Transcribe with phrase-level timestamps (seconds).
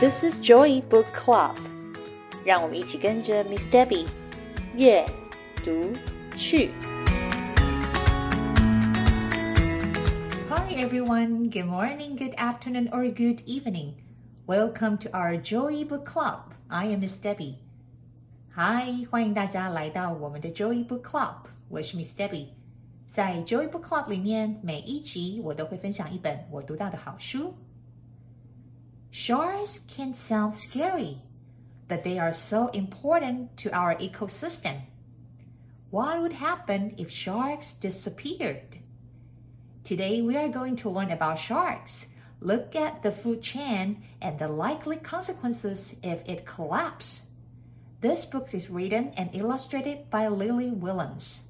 [0.00, 1.56] This is Joy Book Club，
[2.44, 4.06] 让我们一起跟着 Miss Debbie
[4.74, 5.06] 阅
[5.62, 5.92] 读
[6.34, 6.70] 去。
[10.48, 13.94] Hi everyone, good morning, good afternoon, or good evening.
[14.46, 16.54] Welcome to our Joy Book Club.
[16.68, 17.56] I am Miss Debbie.
[18.54, 21.34] Hi，欢迎大家来到我们的 Joy Book Club。
[21.68, 22.46] 我是 Miss Debbie。
[23.10, 27.52] 在 Joy Book Club 里面，每一集我都会分享一本我读到的好书。
[29.10, 31.22] Sharks can sound scary,
[31.88, 34.80] but they are so important to our ecosystem.
[35.90, 38.78] What would happen if sharks disappeared?
[39.84, 42.08] Today we are going to learn about sharks,
[42.40, 47.22] look at the food chain, and the likely consequences if it collapses.
[48.00, 51.44] This book is written and illustrated by Lily Williams.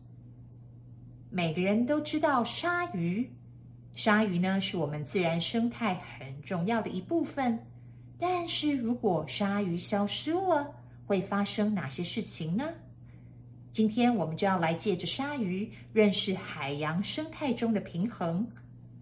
[1.30, 3.30] 每个人都知道鲨鱼，
[3.95, 7.59] 鲨鱼呢是我们自然生态很重要的一部分。
[8.19, 10.75] 但是如果鲨鱼消失了，
[11.05, 12.69] 会发生哪些事情呢？
[13.71, 18.47] 今天我们就要来借着鲨鱼认识海洋生态中的平衡。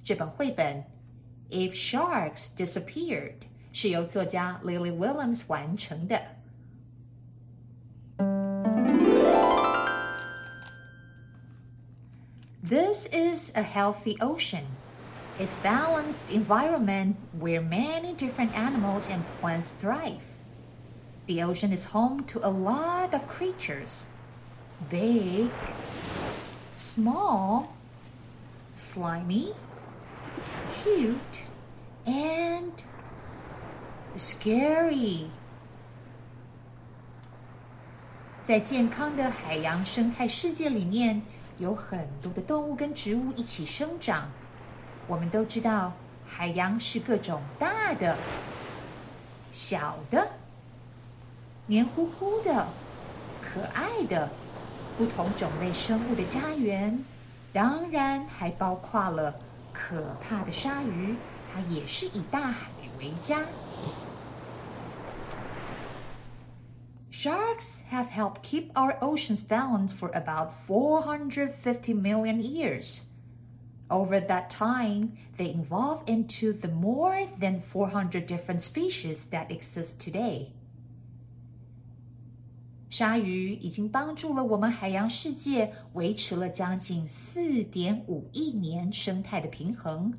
[0.03, 0.77] 这本绘本
[1.49, 3.33] 《If Sharks Disappeared》
[3.73, 6.21] 是由作家 Lily Williams 完成的。
[12.68, 14.64] This is a healthy ocean.
[15.38, 20.24] It's balanced environment where many different animals and plants thrive.
[21.26, 24.08] The ocean is home to a lot of creatures.
[24.90, 25.50] Big,
[26.76, 27.74] small,
[28.76, 29.54] slimy,
[30.82, 31.44] cute,
[32.06, 32.72] and
[34.16, 35.30] scary.
[38.42, 41.22] 在健康的海洋生态世界里面，
[41.59, 44.29] 有很多的动物跟植物一起生长。
[45.07, 45.93] 我们都知道，
[46.25, 48.17] 海洋是各种大的、
[49.51, 50.27] 小的、
[51.67, 52.67] 黏糊糊的、
[53.41, 54.29] 可爱的
[54.97, 57.03] 不同种类生物的家园。
[57.51, 59.35] 当然，还包括了
[59.73, 61.15] 可怕的鲨鱼，
[61.51, 62.69] 它也是以大海
[62.99, 63.41] 为家。
[67.18, 73.04] Sharks have helped keep our oceans balanced for about 450 million years.
[73.88, 80.48] Over that time, they evolved into the more than 400 different species that exist today.
[82.90, 90.12] 鲨鱼已经帮助了我们海洋世界维持了将近四点五亿年生态的平衡。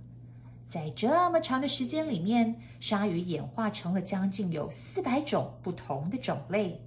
[0.67, 6.81] 在这么长的时间里面，鲨鱼演化成了将近有四百种不同的种类。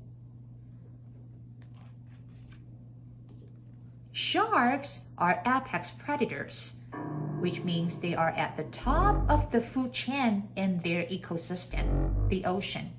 [4.12, 6.74] Sharks are apex predators,
[7.41, 11.84] which means they are at the top of the food chain in their ecosystem,
[12.28, 12.91] the ocean.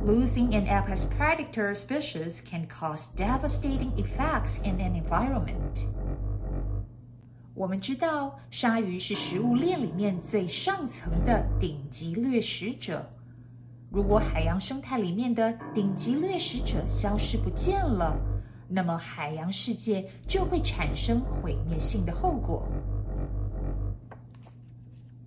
[0.00, 5.84] Losing an apex predator species can cause devastating effects in an environment.
[7.54, 13.04] 我们知道，鲨鱼是食物链里面最上层的顶级掠食者。
[13.90, 18.16] 如果海洋生态里面的顶级掠食者消失不见了，
[18.72, 22.66] 那么海洋世界就会产生毁灭性的后果。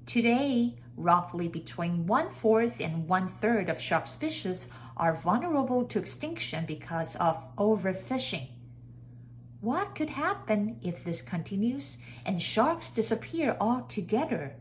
[0.05, 6.65] Today, roughly between one fourth and one third of shark species are vulnerable to extinction
[6.65, 8.47] because of overfishing.
[9.61, 14.55] What could happen if this continues and sharks disappear altogether?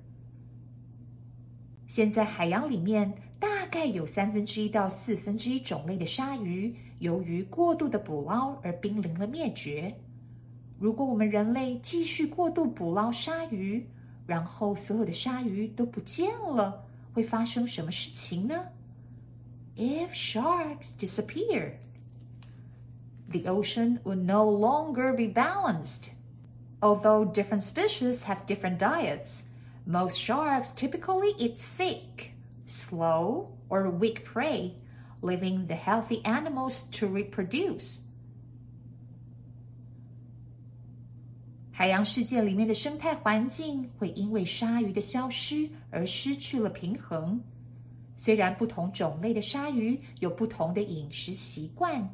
[1.87, 9.95] 现在海洋里面大概有三分之一到四分之一种类的鲨鱼 由于过度的捕捞而濒临了灭绝。
[10.79, 13.87] 如果我们人类继续过度捕捞鲨鱼，
[14.27, 18.67] 然后所有的鲨鱼都不见了，会发生什么事情呢？
[19.77, 21.73] If sharks disappear,
[23.31, 26.11] the ocean would no longer be balanced.
[26.81, 29.43] Although different species have different diets,
[29.87, 32.33] most sharks typically eat sick,
[32.67, 34.73] slow, or weak prey
[35.26, 38.00] leaving the healthy animals to reproduce.
[41.72, 47.42] 海洋世界里面的生态环境会因为鲨鱼的消失而失去了平衡。
[48.16, 52.10] 虽然不同种类的鲨鱼有不同的饮食习惯，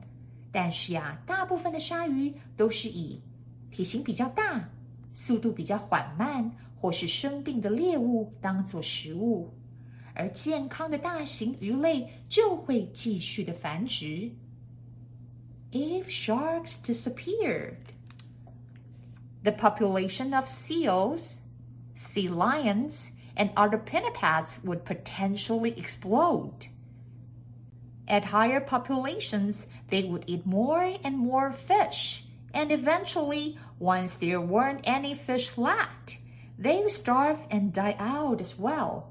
[0.51, 3.21] 但是呀，大部分的鲨鱼都是以
[3.69, 4.67] 体型比较大、
[5.13, 9.53] 速度比较缓慢或是生病的猎物当做食物。
[10.14, 14.32] 而健康的大型鱼类就会继续的繁殖。
[15.72, 17.76] If sharks disappeared,
[19.42, 21.38] the population of seals,
[21.94, 26.68] sea lions, and other pinnipeds would potentially explode.
[28.08, 32.24] At higher populations, they would eat more and more fish,
[32.54, 36.18] and eventually, once there weren't any fish left,
[36.58, 39.09] they would starve and die out as well.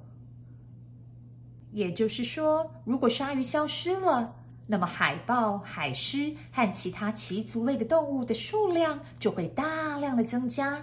[1.73, 4.35] 也就是说，如果鲨鱼消失了，
[4.67, 10.83] 那么海豹、海狮和其他鳍足类的动物的数量就会大量的增加。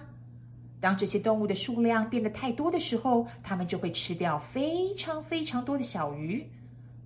[0.80, 6.48] 当这些动物的数量变得太多的时候，它们就会吃掉非常非常多的小鱼。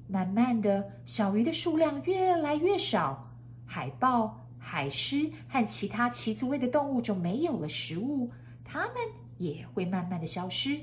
[0.09, 3.31] 慢慢的，小鱼的数量越来越少，
[3.65, 8.31] 海豹、海狮和其他鳍足类的动物就没有了食物，
[8.65, 8.97] 它们
[9.39, 10.79] 也会慢慢的消失。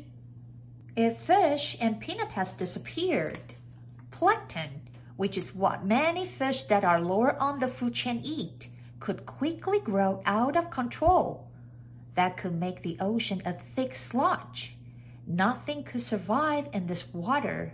[1.01, 3.53] If fish and pinnipeds disappeared,
[4.11, 4.81] plankton,
[5.15, 8.67] which is what many fish that are lower on the food chain eat,
[8.99, 11.47] could quickly grow out of control.
[12.15, 14.75] That could make the ocean a thick sludge.
[15.25, 17.71] Nothing could survive in this water.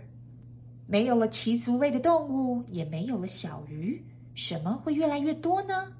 [0.86, 4.04] 没有了鳍足类的动物，也没有了小鱼，
[4.36, 5.92] 什么会越来越多呢？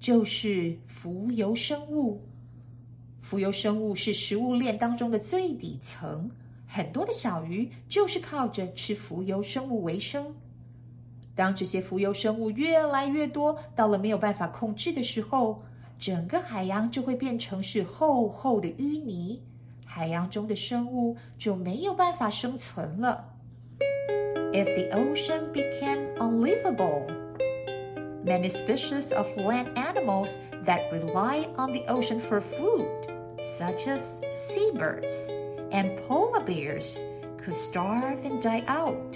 [0.00, 2.22] 就是浮游生物。
[3.20, 6.30] 浮游生物是食物链当中的最底层。
[6.74, 10.34] 很多的小鱼就是靠着吃浮游生物为生。
[11.34, 15.62] 当这些浮游生物越来越多，到了没有办法控制的时候，
[15.98, 19.42] 整个海洋就会变成是厚厚的淤泥，
[19.84, 23.34] 海洋中的生物就没有办法生存了。
[24.54, 27.06] If the ocean became unlivable,
[28.24, 32.86] many species of land animals that rely on the ocean for food,
[33.58, 34.00] such as
[34.32, 35.30] seabirds,
[35.72, 36.98] and polar bears
[37.38, 39.12] could starve and die out.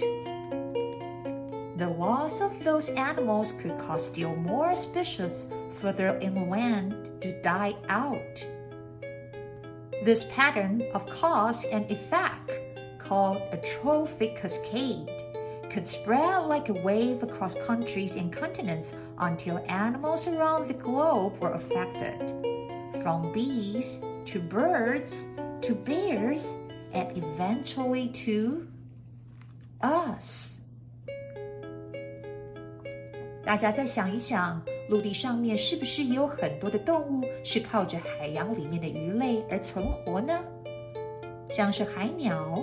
[1.77, 8.49] The loss of those animals could cause still more species further inland to die out.
[10.05, 12.51] This pattern of cause and effect,
[12.99, 15.11] called a trophic cascade,
[15.69, 21.53] could spread like a wave across countries and continents until animals around the globe were
[21.53, 22.19] affected.
[23.03, 25.27] From bees to birds
[25.67, 26.55] to bears
[26.93, 28.63] and eventually to
[29.81, 30.61] us.
[33.45, 40.39] 大家再想一想，陆地上面是不是也有很多的动物是靠着海洋里面的鱼类而存活呢？
[41.49, 42.63] 像是海鸟、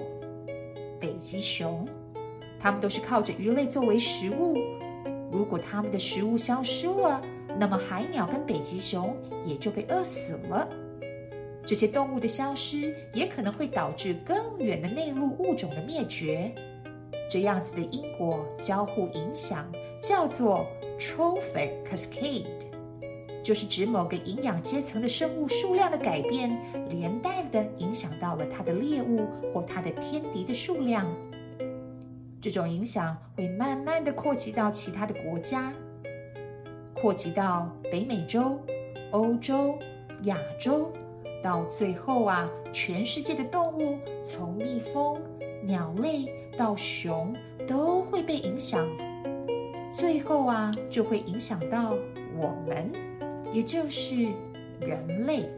[0.99, 1.87] 北极熊，
[2.59, 4.57] 它们都是靠着鱼类作为食物。
[5.31, 7.21] 如果它们的食物消失了，
[7.57, 9.15] 那么海鸟跟北极熊
[9.45, 10.67] 也就被饿死了。
[11.65, 16.53] 这些动物的消失也可能会导致更远的内陆物种的灭绝。
[17.29, 19.65] 这样子的因果交互影响
[20.01, 20.67] 叫做
[20.99, 22.45] trophic cascade，
[23.41, 26.55] 就是指某个营养阶层的生物数量的改变，
[26.89, 31.11] 连带的影响到了它的猎物或它的天敌的数量。
[32.41, 35.73] 这种影响会慢慢的扩及到其他的国家，
[36.93, 38.59] 扩及到北美洲、
[39.11, 39.79] 欧洲、
[40.23, 40.91] 亚洲。
[41.42, 45.20] 到最后啊，全世界的动物，从蜜蜂、
[45.62, 47.34] 鸟类到熊，
[47.66, 48.86] 都会被影响。
[49.92, 51.94] 最后啊，就会影响到
[52.36, 52.92] 我们，
[53.52, 54.14] 也就是
[54.80, 55.48] 人类。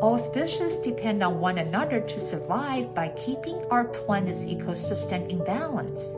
[0.00, 6.16] All species depend on one another to survive by keeping our planet's ecosystem in balance.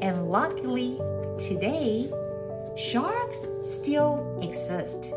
[0.00, 1.00] And luckily,
[1.36, 2.12] today,
[2.75, 5.13] Sharks still exist，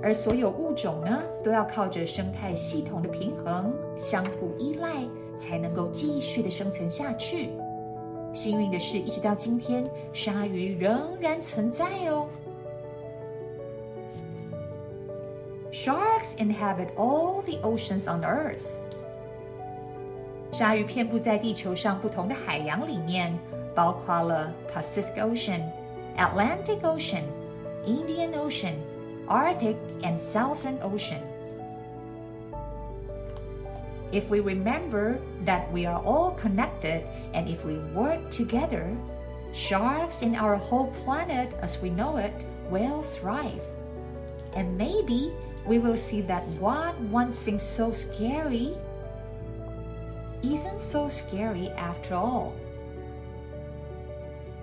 [0.00, 5.04] 而所有物种呢，都要靠着生态系统的平衡、相互依赖，
[5.36, 7.50] 才能够继续的生存下去。
[8.32, 12.28] 幸运的是，一直到今天，鲨鱼仍然存在哦。
[15.72, 18.82] Sharks inhabit all the oceans on Earth。
[20.52, 23.36] 鲨鱼遍布在地球上不同的海洋里面。
[23.76, 25.70] Balcala, Pacific Ocean,
[26.16, 27.30] Atlantic Ocean,
[27.86, 28.82] Indian Ocean,
[29.28, 31.22] Arctic, and Southern Ocean.
[34.12, 37.04] If we remember that we are all connected
[37.34, 38.96] and if we work together,
[39.52, 43.62] sharks in our whole planet as we know it will thrive.
[44.54, 45.32] And maybe
[45.66, 48.74] we will see that what once seemed so scary
[50.42, 52.54] isn't so scary after all.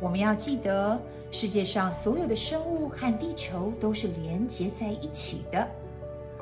[0.03, 5.65] 我们要记得，世界上所有的生物和地球都是连结在一起的。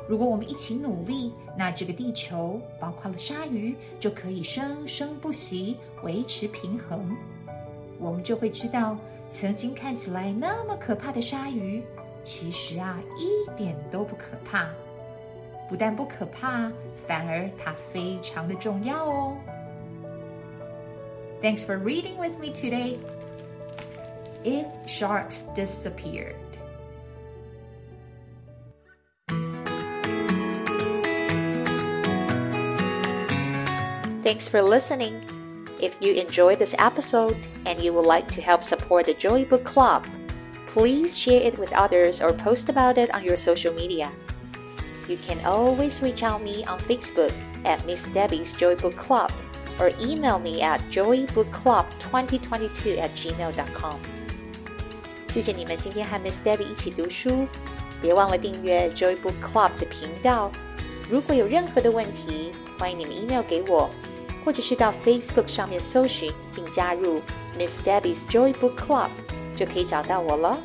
[0.10, 7.16] 如果我们一起努力，那这个地球，包括了鲨鱼，就可以生生不息，维持平衡。
[8.00, 8.98] 我们就会知道，
[9.32, 11.84] 曾经看起来那么可怕的鲨鱼，
[12.24, 14.70] 其实啊，一点都不可怕。
[15.70, 16.72] 不但不可怕，
[17.08, 19.38] 反而它非常的重要哦。
[21.44, 22.98] Thanks for reading with me today.
[24.44, 26.36] If sharks disappeared.
[34.24, 35.26] Thanks for listening.
[35.80, 39.64] If you enjoyed this episode and you would like to help support the Joy Book
[39.64, 40.06] Club,
[40.68, 44.12] please share it with others or post about it on your social media.
[45.08, 47.34] You can always reach out me on Facebook
[47.66, 49.32] at Miss Debbie's Joy Book Club
[49.80, 54.02] or email me at joybookclub2022 at gmail.com.
[55.32, 57.48] 谢谢你们今天和 Miss Debbie 一起读书，
[58.02, 60.52] 别忘了订阅 Joy Book Club 的频道。
[61.10, 63.90] 如果有任何的问题，欢迎你们 email 给我。
[64.44, 67.22] 或者是到 Facebook 上面搜寻并加入
[67.58, 69.10] Miss Debbie's Joy Book Club，
[69.56, 70.58] 就可以找到我了。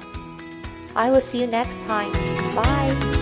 [0.94, 2.11] I will see you next time.
[2.56, 3.15] Bye.